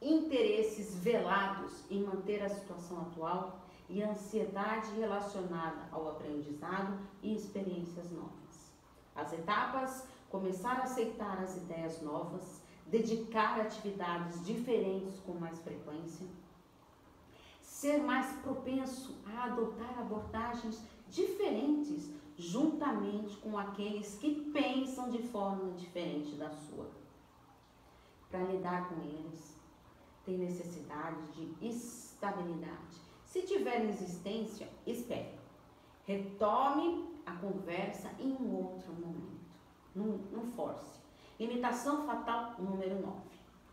interesses 0.00 0.94
velados 0.96 1.84
em 1.90 2.02
manter 2.02 2.42
a 2.42 2.48
situação 2.48 3.00
atual, 3.02 3.65
e 3.88 4.02
ansiedade 4.02 4.90
relacionada 4.98 5.88
ao 5.92 6.10
aprendizado 6.10 6.98
e 7.22 7.34
experiências 7.34 8.10
novas. 8.10 8.72
As 9.14 9.32
etapas: 9.32 10.06
começar 10.28 10.80
a 10.80 10.82
aceitar 10.82 11.38
as 11.38 11.56
ideias 11.56 12.02
novas, 12.02 12.62
dedicar 12.86 13.60
atividades 13.60 14.44
diferentes 14.44 15.18
com 15.20 15.34
mais 15.34 15.58
frequência, 15.60 16.26
ser 17.62 17.98
mais 17.98 18.32
propenso 18.40 19.16
a 19.26 19.44
adotar 19.44 19.98
abordagens 19.98 20.82
diferentes 21.08 22.10
juntamente 22.36 23.36
com 23.38 23.56
aqueles 23.56 24.18
que 24.18 24.50
pensam 24.52 25.10
de 25.10 25.22
forma 25.28 25.72
diferente 25.72 26.34
da 26.34 26.50
sua. 26.50 26.90
Para 28.30 28.44
lidar 28.44 28.88
com 28.88 29.00
eles, 29.00 29.56
tem 30.24 30.36
necessidade 30.36 31.22
de 31.32 31.66
estabilidade 31.66 33.05
se 33.36 33.42
tiver 33.42 33.84
existência, 33.84 34.66
espere. 34.86 35.34
Retome 36.06 37.06
a 37.26 37.32
conversa 37.32 38.10
em 38.18 38.32
um 38.32 38.56
outro 38.56 38.94
momento. 38.94 39.36
Não, 39.94 40.46
force. 40.52 41.00
Limitação 41.38 42.06
fatal 42.06 42.54
número 42.58 42.98
9. 42.98 43.16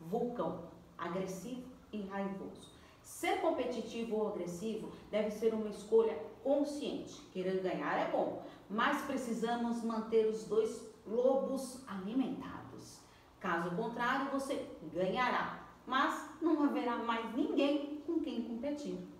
Vulcão, 0.01 0.65
agressivo 0.97 1.63
e 1.93 2.01
raivoso. 2.01 2.73
Ser 3.01 3.39
competitivo 3.39 4.17
ou 4.17 4.33
agressivo 4.33 4.91
deve 5.09 5.31
ser 5.31 5.53
uma 5.53 5.69
escolha 5.69 6.17
consciente. 6.43 7.21
Querer 7.31 7.61
ganhar 7.61 7.97
é 7.97 8.11
bom, 8.11 8.43
mas 8.69 9.01
precisamos 9.03 9.81
manter 9.81 10.27
os 10.27 10.43
dois 10.43 10.93
lobos 11.07 11.87
alimentados. 11.87 12.99
Caso 13.39 13.73
contrário, 13.77 14.29
você 14.29 14.67
ganhará, 14.93 15.65
mas 15.87 16.29
não 16.41 16.63
haverá 16.63 16.97
mais 16.97 17.33
ninguém 17.33 18.01
com 18.05 18.19
quem 18.19 18.41
competir. 18.41 19.12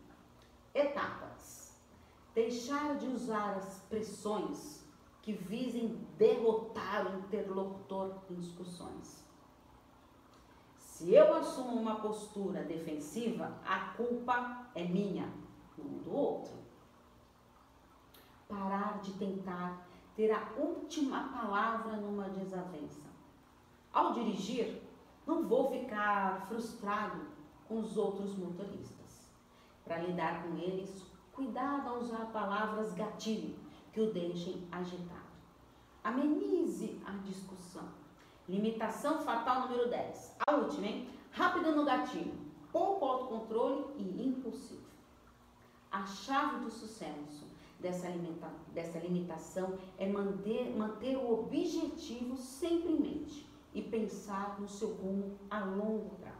Etapas. 0.73 1.79
Deixar 2.33 2.97
de 2.97 3.07
usar 3.07 3.57
as 3.57 3.79
pressões 3.89 4.83
que 5.21 5.33
visem 5.33 6.05
derrotar 6.17 7.07
o 7.07 7.19
interlocutor 7.19 8.17
em 8.29 8.35
discussões. 8.35 9.23
Se 10.77 11.13
eu 11.13 11.33
assumo 11.35 11.79
uma 11.79 11.95
postura 11.95 12.63
defensiva, 12.63 13.57
a 13.65 13.93
culpa 13.95 14.67
é 14.73 14.83
minha, 14.83 15.31
não 15.77 15.99
do 15.99 16.15
outro. 16.15 16.53
Parar 18.47 18.99
de 19.01 19.13
tentar 19.13 19.87
ter 20.15 20.31
a 20.31 20.53
última 20.57 21.29
palavra 21.29 21.97
numa 21.97 22.29
desavença. 22.29 23.07
Ao 23.91 24.13
dirigir, 24.13 24.81
não 25.25 25.47
vou 25.47 25.69
ficar 25.69 26.47
frustrado 26.47 27.27
com 27.67 27.79
os 27.79 27.95
outros 27.95 28.35
motoristas. 28.35 29.02
Para 29.83 29.97
lidar 29.97 30.43
com 30.43 30.57
eles, 30.57 31.05
cuidado 31.33 31.89
ao 31.89 31.99
usar 31.99 32.25
palavras 32.27 32.93
gatilho 32.93 33.55
que 33.91 34.01
o 34.01 34.13
deixem 34.13 34.67
agitado. 34.71 35.33
Amenize 36.03 37.01
a 37.05 37.11
discussão. 37.23 37.87
Limitação 38.47 39.19
fatal 39.19 39.61
número 39.61 39.89
10. 39.89 40.35
A 40.47 40.55
última, 40.55 40.85
hein? 40.85 41.09
Rápido 41.31 41.75
no 41.75 41.85
gatilho, 41.85 42.33
pouco 42.71 43.05
autocontrole 43.05 43.85
e 43.97 44.27
impulsivo. 44.27 44.83
A 45.91 46.05
chave 46.05 46.63
do 46.63 46.71
sucesso 46.71 47.45
dessa, 47.79 48.09
limita 48.09 48.49
dessa 48.73 48.97
limitação 48.99 49.77
é 49.97 50.07
manter, 50.07 50.75
manter 50.75 51.17
o 51.17 51.39
objetivo 51.39 52.35
sempre 52.37 52.91
em 52.91 52.99
mente 52.99 53.47
e 53.73 53.81
pensar 53.81 54.59
no 54.59 54.67
seu 54.67 54.93
rumo 54.93 55.37
a 55.49 55.59
longo 55.63 56.15
prazo. 56.15 56.32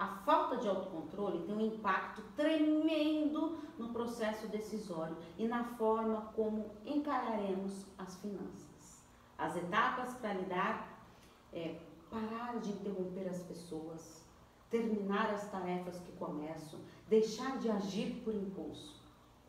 A 0.00 0.06
falta 0.06 0.56
de 0.56 0.66
autocontrole 0.66 1.44
tem 1.44 1.54
um 1.54 1.60
impacto 1.60 2.22
tremendo 2.34 3.58
no 3.76 3.90
processo 3.90 4.48
decisório 4.48 5.14
e 5.36 5.46
na 5.46 5.62
forma 5.76 6.32
como 6.34 6.70
encararemos 6.86 7.84
as 7.98 8.16
finanças. 8.16 9.04
As 9.36 9.54
etapas 9.56 10.14
para 10.14 10.32
lidar 10.32 11.04
é 11.52 11.78
parar 12.08 12.58
de 12.60 12.70
interromper 12.70 13.28
as 13.28 13.42
pessoas, 13.42 14.24
terminar 14.70 15.34
as 15.34 15.50
tarefas 15.50 16.00
que 16.00 16.12
começam, 16.12 16.80
deixar 17.06 17.58
de 17.58 17.70
agir 17.70 18.22
por 18.24 18.34
impulso. 18.34 18.98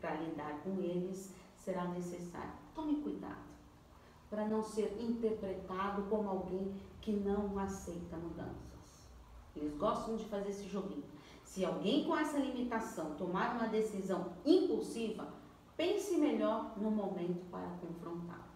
Para 0.02 0.16
lidar 0.16 0.60
com 0.62 0.78
eles 0.80 1.34
será 1.56 1.86
necessário. 1.86 2.52
Tome 2.74 2.96
cuidado 2.96 3.52
para 4.28 4.46
não 4.46 4.62
ser 4.62 4.98
interpretado 5.00 6.02
como 6.10 6.28
alguém 6.28 6.74
que 7.00 7.12
não 7.12 7.58
aceita 7.58 8.18
mudanças. 8.18 8.71
Eles 9.54 9.74
gostam 9.76 10.16
de 10.16 10.24
fazer 10.26 10.50
esse 10.50 10.68
joguinho. 10.68 11.04
Se 11.44 11.64
alguém 11.64 12.04
com 12.04 12.16
essa 12.16 12.38
limitação 12.38 13.14
tomar 13.16 13.56
uma 13.56 13.68
decisão 13.68 14.32
impulsiva, 14.44 15.28
pense 15.76 16.16
melhor 16.16 16.72
no 16.78 16.90
momento 16.90 17.44
para 17.50 17.68
confrontar. 17.80 18.48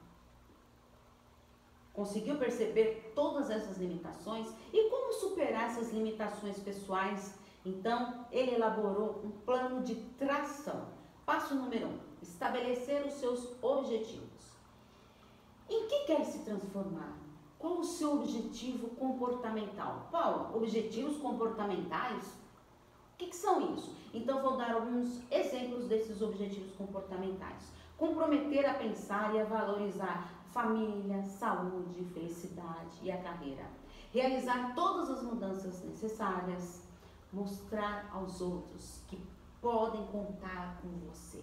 Conseguiu 1.93 2.39
perceber 2.39 3.13
todas 3.15 3.51
essas 3.51 3.79
limitações 3.79 4.49
e 4.73 4.91
como 4.91 5.13
superar 5.15 5.65
essas 5.65 5.93
limitações 5.93 6.59
pessoais? 6.59 7.35
Então, 7.65 8.27
ele 8.31 8.55
elaborou 8.55 9.23
um 9.25 9.31
plano 9.31 9.83
de 9.83 9.95
tração. 10.19 10.89
Passo 11.25 11.55
número 11.55 11.89
um: 11.89 11.99
estabelecer 12.23 13.05
os 13.05 13.15
seus 13.15 13.63
objetivos. 13.63 14.57
Em 15.69 15.89
que 15.89 16.05
quer 16.05 16.25
se 16.25 16.45
transformar? 16.45 17.26
Qual 17.59 17.79
o 17.79 17.85
seu 17.85 18.15
objetivo 18.15 18.89
comportamental? 18.91 20.09
Paulo, 20.11 20.57
objetivos 20.57 21.17
comportamentais? 21.19 22.25
O 23.15 23.19
que, 23.19 23.27
que 23.27 23.37
são 23.37 23.75
isso? 23.75 23.95
Então, 24.13 24.43
vou 24.43 24.57
dar 24.57 24.73
alguns 24.73 25.23
exemplos 25.31 25.87
desses 25.89 26.21
objetivos 26.21 26.75
comportamentais. 26.77 27.73
Comprometer 27.97 28.67
a 28.67 28.75
pensar 28.75 29.35
e 29.35 29.41
a 29.41 29.45
valorizar 29.45 30.31
família, 30.53 31.23
saúde, 31.23 32.05
felicidade 32.13 32.99
e 33.03 33.11
a 33.11 33.23
carreira. 33.23 33.65
Realizar 34.13 34.75
todas 34.75 35.11
as 35.11 35.23
mudanças 35.23 35.83
necessárias. 35.83 36.83
Mostrar 37.33 38.09
aos 38.13 38.41
outros 38.41 39.03
que 39.09 39.19
podem 39.61 40.07
contar 40.07 40.79
com 40.81 40.89
você 41.07 41.43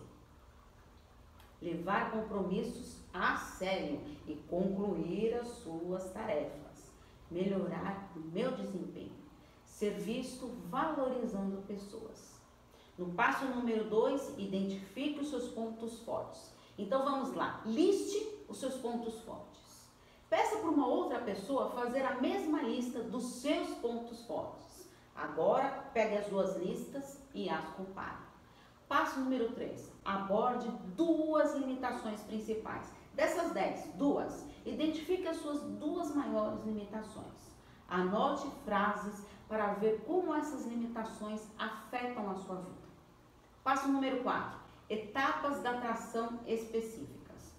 levar 1.63 2.12
compromissos 2.12 2.97
a 3.13 3.38
sério 3.38 4.02
e 4.28 4.36
concluir 4.49 5.34
as 5.36 5.47
suas 5.47 6.12
tarefas, 6.12 6.91
melhorar 7.32 8.12
o 8.15 8.19
meu 8.19 8.52
desempenho, 8.52 9.13
ser 9.65 9.91
visto 9.91 10.47
valorizando 10.69 11.62
pessoas. 11.63 12.34
No 12.97 13.13
passo 13.13 13.45
número 13.45 13.89
2, 13.89 14.38
identifique 14.38 15.21
os 15.21 15.30
seus 15.30 15.47
pontos 15.49 15.99
fortes. 16.02 16.52
Então 16.78 17.04
vamos 17.06 17.34
lá, 17.34 17.62
liste 17.65 18.28
os 18.49 18.58
seus 18.58 18.76
pontos 18.76 19.21
fortes. 19.21 19.88
Peça 20.30 20.58
para 20.58 20.69
uma 20.69 20.88
outra 20.88 21.19
pessoa 21.19 21.69
fazer 21.71 22.04
a 22.04 22.19
mesma 22.19 22.62
lista 22.63 23.02
dos 23.04 23.23
seus 23.23 23.69
pontos 23.76 24.26
fortes. 24.26 24.89
Agora, 25.15 25.89
pegue 25.93 26.17
as 26.17 26.28
duas 26.28 26.58
listas 26.58 27.19
e 27.34 27.49
as 27.49 27.65
compare. 27.76 28.17
Passo 28.88 29.19
número 29.19 29.52
3. 29.54 29.92
Aborde 30.05 30.69
duas 30.95 31.55
limitações 31.55 32.21
principais. 32.21 32.91
Dessas 33.13 33.51
10, 33.51 33.93
duas. 33.95 34.45
Identifique 34.65 35.27
as 35.27 35.37
suas 35.37 35.61
duas 35.61 36.13
maiores 36.15 36.63
limitações. 36.65 37.53
Anote 37.87 38.47
frases 38.65 39.25
para 39.47 39.73
ver 39.75 40.03
como 40.05 40.33
essas 40.33 40.65
limitações 40.65 41.47
afetam 41.57 42.29
a 42.31 42.35
sua 42.35 42.55
vida. 42.55 42.83
Passo 43.63 43.87
número 43.87 44.23
4. 44.23 44.59
Etapas 44.89 45.61
da 45.61 45.71
atração 45.71 46.39
específicas. 46.45 47.53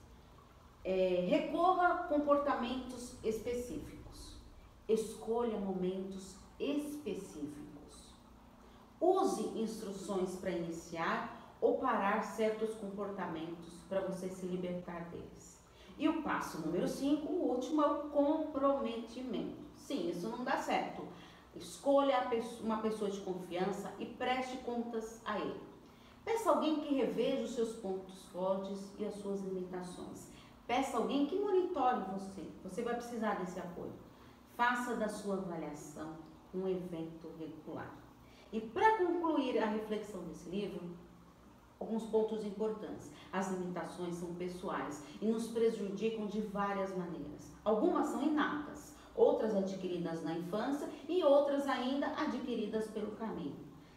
É, 0.85 1.27
recorra 1.29 1.89
a 1.89 1.99
comportamentos 2.05 3.15
específicos. 3.23 4.37
Escolha 4.89 5.57
momentos 5.59 6.37
específicos. 6.59 8.15
Use 9.01 9.59
instruções 9.59 10.37
para 10.37 10.51
iniciar 10.51 11.44
ou 11.65 11.79
parar 11.79 12.23
certos 12.23 12.75
comportamentos 12.75 13.73
para 13.89 14.03
você 14.03 14.29
se 14.29 14.45
libertar 14.45 15.09
deles. 15.09 15.59
E 15.97 16.07
o 16.07 16.23
passo 16.23 16.61
número 16.61 16.87
5, 16.87 17.27
o 17.27 17.53
último, 17.53 17.81
é 17.81 17.87
o 17.87 18.11
comprometimento. 18.11 19.57
Sim, 19.75 20.11
isso 20.11 20.29
não 20.29 20.45
dá 20.45 20.59
certo. 20.59 21.09
Escolha 21.55 22.29
uma 22.61 22.83
pessoa 22.83 23.11
de 23.11 23.19
confiança 23.21 23.91
e 23.99 24.05
preste 24.05 24.59
contas 24.59 25.23
a 25.25 25.39
ele. 25.39 25.63
Peça 26.23 26.51
alguém 26.51 26.81
que 26.81 26.95
reveja 26.95 27.45
os 27.45 27.55
seus 27.55 27.77
pontos 27.77 28.27
fortes 28.27 28.93
e 28.99 29.07
as 29.07 29.15
suas 29.15 29.41
limitações. 29.41 30.29
Peça 30.67 30.99
alguém 30.99 31.27
que 31.27 31.37
monitore 31.37 32.05
você. 32.13 32.43
Você 32.63 32.83
vai 32.83 32.95
precisar 32.95 33.37
desse 33.37 33.59
apoio. 33.59 33.93
Faça 34.55 34.97
da 34.97 35.09
sua 35.09 35.37
avaliação 35.37 36.15
um 36.53 36.69
evento 36.69 37.31
regular. 37.39 37.95
E 38.53 38.61
para 38.61 38.99
concluir 38.99 39.59
a 39.59 39.67
reflexão 39.67 40.23
desse 40.25 40.49
livro, 40.51 40.81
alguns 41.79 42.05
pontos 42.05 42.45
importantes. 42.45 43.11
As 43.33 43.51
limitações 43.51 44.17
são 44.17 44.35
pessoais 44.35 45.03
e 45.21 45.27
nos 45.27 45.49
prejudicam 45.49 46.27
de 46.27 46.41
várias 46.41 46.97
maneiras. 46.97 47.53
Algumas 47.65 48.09
são 48.09 48.23
inatas, 48.23 48.95
outras 49.15 49.55
adquiridas 49.55 50.23
na 50.23 50.35
infância 50.35 50.89
e 51.09 51.23
outras 51.23 51.67
ainda 51.67 52.07
adquiridas 52.09 52.89
pelo 52.89 53.13
caminho. 53.13 53.57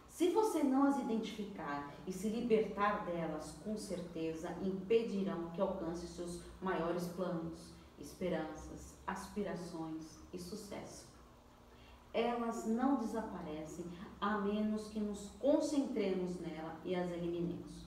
Se 0.10 0.30
você 0.30 0.64
não 0.64 0.84
as 0.84 0.98
identificar 0.98 1.94
e 2.08 2.12
se 2.12 2.28
libertar 2.30 3.06
delas, 3.06 3.52
com 3.64 3.78
certeza 3.78 4.50
impedirão 4.64 5.52
que 5.52 5.62
alcance 5.62 6.08
seus 6.08 6.42
maiores 6.60 7.08
planos, 7.10 7.76
esperanças, 8.00 8.96
aspirações 9.06 10.18
e 10.34 10.40
sucesso 10.40 11.07
elas 12.18 12.66
não 12.66 12.96
desaparecem 12.96 13.86
a 14.20 14.40
menos 14.40 14.88
que 14.88 15.00
nos 15.00 15.30
concentremos 15.40 16.40
nela 16.40 16.76
e 16.84 16.96
as 16.96 17.10
eliminemos. 17.12 17.86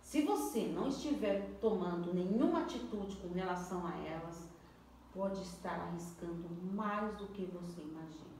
Se 0.00 0.22
você 0.22 0.66
não 0.66 0.88
estiver 0.88 1.58
tomando 1.60 2.14
nenhuma 2.14 2.62
atitude 2.62 3.16
com 3.16 3.32
relação 3.32 3.84
a 3.86 3.96
elas, 4.06 4.48
pode 5.12 5.40
estar 5.42 5.80
arriscando 5.80 6.48
mais 6.72 7.16
do 7.16 7.26
que 7.28 7.44
você 7.46 7.80
imagina. 7.82 8.30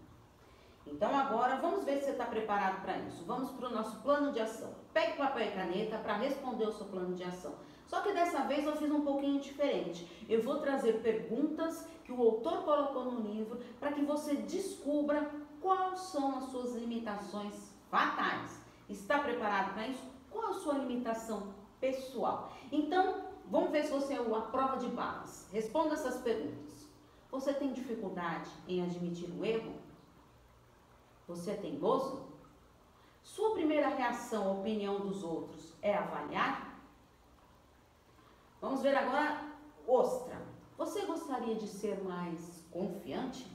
Então 0.86 1.16
agora 1.16 1.56
vamos 1.56 1.84
ver 1.84 1.98
se 1.98 2.04
você 2.04 2.10
está 2.12 2.26
preparado 2.26 2.82
para 2.82 2.98
isso. 2.98 3.24
Vamos 3.24 3.50
para 3.50 3.68
o 3.68 3.74
nosso 3.74 4.00
plano 4.02 4.32
de 4.32 4.40
ação. 4.40 4.72
Pegue 4.92 5.16
papel 5.16 5.48
e 5.48 5.52
caneta 5.52 5.98
para 5.98 6.16
responder 6.16 6.66
o 6.66 6.72
seu 6.72 6.86
plano 6.86 7.14
de 7.14 7.24
ação. 7.24 7.54
Só 7.90 8.02
que 8.02 8.12
dessa 8.12 8.42
vez 8.44 8.64
eu 8.64 8.76
fiz 8.76 8.88
um 8.88 9.00
pouquinho 9.00 9.40
diferente. 9.40 10.06
Eu 10.28 10.40
vou 10.44 10.60
trazer 10.60 11.02
perguntas 11.02 11.84
que 12.04 12.12
o 12.12 12.22
autor 12.22 12.62
colocou 12.62 13.06
no 13.06 13.28
livro 13.28 13.58
para 13.80 13.90
que 13.90 14.00
você 14.02 14.36
descubra 14.36 15.28
quais 15.60 15.98
são 16.02 16.36
as 16.36 16.44
suas 16.44 16.72
limitações 16.76 17.72
fatais. 17.90 18.60
Está 18.88 19.18
preparado 19.18 19.74
para 19.74 19.88
isso? 19.88 20.04
Qual 20.30 20.50
a 20.50 20.54
sua 20.54 20.74
limitação 20.74 21.52
pessoal? 21.80 22.52
Então, 22.70 23.24
vamos 23.46 23.72
ver 23.72 23.82
se 23.82 23.90
você 23.90 24.14
é 24.14 24.18
a 24.18 24.40
prova 24.40 24.76
de 24.76 24.86
balas. 24.86 25.48
Responda 25.52 25.94
essas 25.94 26.18
perguntas. 26.18 26.88
Você 27.32 27.52
tem 27.52 27.72
dificuldade 27.72 28.48
em 28.68 28.84
admitir 28.84 29.28
um 29.28 29.44
erro? 29.44 29.74
Você 31.26 31.50
é 31.50 31.54
teimoso? 31.54 32.24
Sua 33.20 33.50
primeira 33.50 33.88
reação 33.88 34.46
à 34.46 34.52
opinião 34.52 35.00
dos 35.00 35.24
outros 35.24 35.74
é 35.82 35.92
avaliar? 35.92 36.69
Vamos 38.60 38.82
ver 38.82 38.94
agora 38.94 39.50
Ostra, 39.86 40.46
você 40.76 41.06
gostaria 41.06 41.54
de 41.54 41.66
ser 41.66 42.02
mais 42.04 42.62
confiante? 42.70 43.46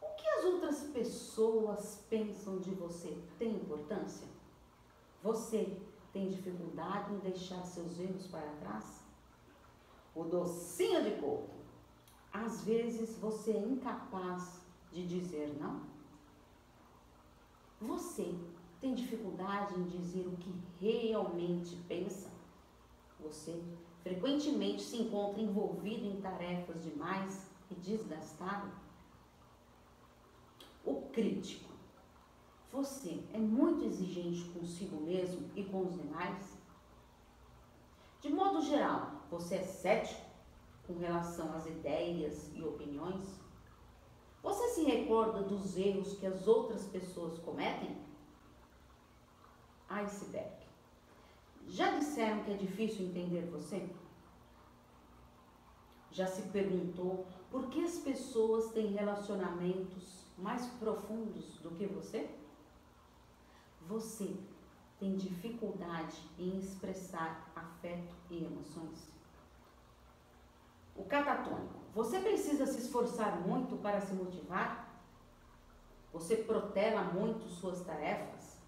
O 0.00 0.06
que 0.14 0.28
as 0.28 0.44
outras 0.44 0.84
pessoas 0.84 2.04
pensam 2.08 2.60
de 2.60 2.70
você 2.70 3.16
tem 3.38 3.56
importância? 3.56 4.26
Você 5.22 5.80
tem 6.12 6.28
dificuldade 6.28 7.12
em 7.12 7.18
deixar 7.18 7.64
seus 7.64 7.98
erros 7.98 8.26
para 8.28 8.48
trás? 8.60 9.02
O 10.14 10.24
docinho 10.24 11.02
de 11.02 11.20
coco. 11.20 11.50
Às 12.32 12.64
vezes 12.64 13.18
você 13.18 13.52
é 13.52 13.58
incapaz 13.58 14.62
de 14.90 15.06
dizer 15.06 15.56
não? 15.60 15.82
Você 17.80 18.34
tem 18.80 18.94
dificuldade 18.94 19.74
em 19.74 19.84
dizer 19.84 20.26
o 20.26 20.36
que 20.36 20.52
realmente 20.80 21.76
pensa? 21.88 22.31
Você 23.22 23.62
frequentemente 24.02 24.82
se 24.82 24.96
encontra 24.96 25.40
envolvido 25.40 26.06
em 26.06 26.20
tarefas 26.20 26.82
demais 26.82 27.50
e 27.70 27.74
desgastado? 27.74 28.70
O 30.84 31.02
crítico. 31.12 31.70
Você 32.72 33.22
é 33.32 33.38
muito 33.38 33.84
exigente 33.84 34.44
consigo 34.50 35.00
mesmo 35.00 35.48
e 35.54 35.62
com 35.64 35.86
os 35.86 35.94
demais? 35.94 36.58
De 38.20 38.32
modo 38.32 38.62
geral, 38.62 39.22
você 39.30 39.56
é 39.56 39.62
cético 39.62 40.22
com 40.86 40.98
relação 40.98 41.52
às 41.54 41.66
ideias 41.66 42.50
e 42.54 42.62
opiniões? 42.62 43.40
Você 44.42 44.68
se 44.70 44.84
recorda 44.84 45.42
dos 45.42 45.76
erros 45.76 46.18
que 46.18 46.26
as 46.26 46.48
outras 46.48 46.84
pessoas 46.86 47.38
cometem? 47.38 47.96
Iceberg. 49.88 50.61
Já 51.66 51.98
disseram 51.98 52.42
que 52.44 52.52
é 52.52 52.56
difícil 52.56 53.06
entender 53.06 53.46
você? 53.50 53.88
Já 56.10 56.26
se 56.26 56.42
perguntou 56.48 57.26
por 57.50 57.68
que 57.68 57.82
as 57.82 57.98
pessoas 57.98 58.70
têm 58.72 58.92
relacionamentos 58.92 60.26
mais 60.36 60.66
profundos 60.78 61.58
do 61.60 61.70
que 61.70 61.86
você? 61.86 62.28
Você 63.82 64.36
tem 64.98 65.16
dificuldade 65.16 66.16
em 66.38 66.58
expressar 66.58 67.50
afeto 67.56 68.14
e 68.30 68.44
emoções? 68.44 69.10
O 70.94 71.04
catatônico. 71.04 71.80
Você 71.94 72.20
precisa 72.20 72.66
se 72.66 72.80
esforçar 72.80 73.40
muito 73.40 73.76
para 73.76 74.00
se 74.00 74.14
motivar? 74.14 74.88
Você 76.12 76.36
protela 76.36 77.04
muito 77.04 77.48
suas 77.48 77.82
tarefas? 77.82 78.58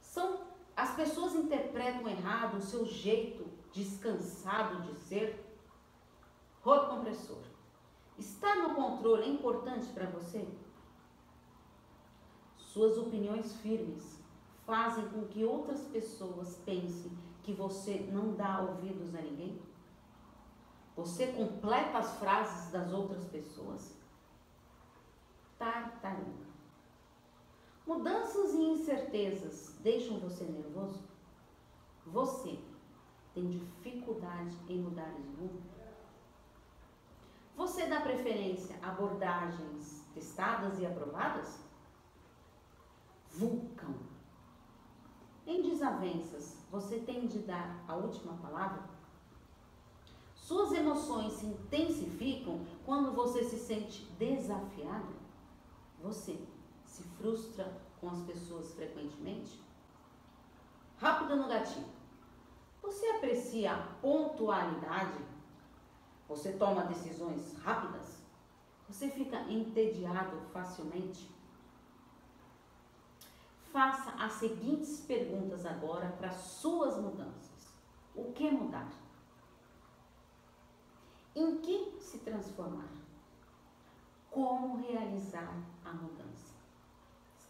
São 0.00 0.49
as 0.80 0.94
pessoas 0.94 1.34
interpretam 1.34 2.08
errado 2.08 2.56
o 2.56 2.62
seu 2.62 2.86
jeito 2.86 3.46
descansado 3.70 4.82
de 4.82 4.94
ser? 4.94 5.46
Rodo 6.62 6.96
compressor. 6.96 7.42
Estar 8.16 8.56
no 8.56 8.74
controle 8.74 9.24
é 9.24 9.28
importante 9.28 9.88
para 9.92 10.06
você? 10.06 10.48
Suas 12.56 12.96
opiniões 12.96 13.54
firmes 13.56 14.22
fazem 14.64 15.06
com 15.10 15.26
que 15.26 15.44
outras 15.44 15.82
pessoas 15.82 16.56
pensem 16.64 17.12
que 17.42 17.52
você 17.52 18.08
não 18.10 18.34
dá 18.34 18.60
ouvidos 18.60 19.14
a 19.14 19.20
ninguém? 19.20 19.60
Você 20.96 21.26
completa 21.26 21.98
as 21.98 22.18
frases 22.18 22.72
das 22.72 22.90
outras 22.90 23.24
pessoas? 23.26 23.94
Tartaruga. 25.58 26.49
Mudanças 27.90 28.54
e 28.54 28.62
incertezas 28.62 29.74
deixam 29.80 30.20
você 30.20 30.44
nervoso? 30.44 31.02
Você 32.06 32.56
tem 33.34 33.48
dificuldade 33.48 34.56
em 34.68 34.78
mudar 34.78 35.10
de 35.10 35.22
rumo? 35.34 35.60
Você 37.56 37.86
dá 37.88 38.00
preferência 38.00 38.78
a 38.80 38.90
abordagens 38.90 40.04
testadas 40.14 40.78
e 40.78 40.86
aprovadas? 40.86 41.58
Vulcão. 43.28 43.96
Em 45.44 45.60
desavenças, 45.60 46.58
você 46.70 47.00
tem 47.00 47.26
de 47.26 47.40
dar 47.40 47.82
a 47.88 47.96
última 47.96 48.34
palavra? 48.34 48.84
Suas 50.36 50.70
emoções 50.70 51.32
se 51.32 51.46
intensificam 51.46 52.64
quando 52.86 53.10
você 53.10 53.42
se 53.42 53.58
sente 53.58 54.04
desafiado? 54.16 55.12
Você 56.00 56.38
se 56.90 57.04
frustra 57.04 57.72
com 58.00 58.10
as 58.10 58.20
pessoas 58.22 58.74
frequentemente? 58.74 59.60
Rápido 60.98 61.36
no 61.36 61.48
gatilho. 61.48 61.86
Você 62.82 63.06
aprecia 63.06 63.72
a 63.72 63.82
pontualidade? 64.02 65.24
Você 66.28 66.52
toma 66.52 66.84
decisões 66.84 67.56
rápidas? 67.62 68.18
Você 68.88 69.08
fica 69.08 69.40
entediado 69.42 70.40
facilmente? 70.52 71.30
Faça 73.72 74.10
as 74.12 74.32
seguintes 74.32 75.00
perguntas 75.00 75.64
agora 75.64 76.08
para 76.18 76.32
suas 76.32 76.96
mudanças. 76.98 77.72
O 78.16 78.32
que 78.32 78.50
mudar? 78.50 78.90
Em 81.36 81.58
que 81.58 81.96
se 82.00 82.18
transformar? 82.18 82.88
Como 84.28 84.78
realizar 84.78 85.54
a 85.84 85.92
mudança? 85.92 86.39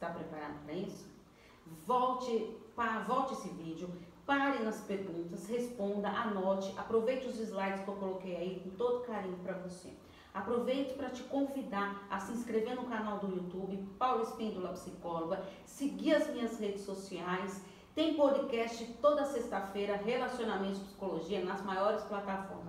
Está 0.01 0.15
preparado 0.15 0.65
para 0.65 0.73
isso? 0.73 1.07
Volte, 1.87 2.57
pa, 2.75 3.01
volte 3.01 3.35
esse 3.35 3.51
vídeo, 3.51 3.93
pare 4.25 4.65
nas 4.65 4.81
perguntas, 4.81 5.47
responda, 5.47 6.09
anote, 6.09 6.73
aproveite 6.79 7.29
os 7.29 7.39
slides 7.39 7.85
que 7.85 7.89
eu 7.89 7.97
coloquei 7.97 8.35
aí 8.35 8.61
com 8.61 8.71
todo 8.79 9.05
carinho 9.05 9.37
para 9.43 9.59
você. 9.59 9.93
Aproveito 10.33 10.97
para 10.97 11.11
te 11.11 11.23
convidar 11.25 12.07
a 12.09 12.19
se 12.19 12.33
inscrever 12.33 12.77
no 12.77 12.87
canal 12.87 13.19
do 13.19 13.29
YouTube, 13.29 13.77
Paula 13.99 14.23
Espíndola 14.23 14.73
Psicóloga, 14.73 15.45
seguir 15.67 16.15
as 16.15 16.31
minhas 16.31 16.59
redes 16.59 16.81
sociais. 16.81 17.63
Tem 17.95 18.15
podcast 18.15 18.83
toda 19.03 19.27
sexta-feira, 19.27 19.97
Relacionamentos 19.97 20.79
Psicologia, 20.79 21.45
nas 21.45 21.63
maiores 21.63 22.03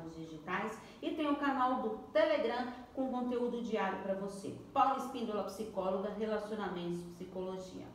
plataformas 0.01 0.15
digitais. 0.15 0.79
E 1.01 1.11
tem 1.11 1.29
o 1.29 1.35
canal 1.35 1.81
do 1.81 1.89
Telegram 2.11 2.67
com 2.93 3.11
conteúdo 3.11 3.61
diário 3.61 3.99
para 3.99 4.15
você. 4.15 4.55
Paula 4.73 4.97
Espíndola 4.97 5.43
Psicóloga, 5.43 6.09
Relacionamentos 6.09 7.03
Psicologia. 7.13 7.85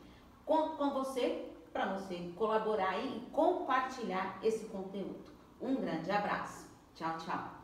Conto 0.45 0.77
com 0.77 0.91
você 0.91 1.53
para 1.73 1.93
você 1.95 2.33
colaborar 2.37 2.99
e 2.99 3.21
compartilhar 3.33 4.39
esse 4.43 4.67
conteúdo. 4.67 5.25
Um 5.61 5.77
grande 5.77 6.11
abraço. 6.11 6.67
Tchau, 6.95 7.17
tchau. 7.19 7.56